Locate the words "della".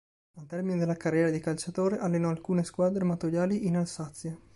0.79-0.95